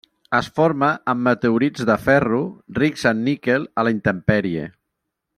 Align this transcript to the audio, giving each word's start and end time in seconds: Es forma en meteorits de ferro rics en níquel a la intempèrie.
Es 0.35 0.47
forma 0.59 0.87
en 1.13 1.19
meteorits 1.25 1.85
de 1.89 1.97
ferro 2.05 2.39
rics 2.81 3.03
en 3.13 3.21
níquel 3.27 3.67
a 3.83 3.87
la 3.89 3.93
intempèrie. 3.97 4.65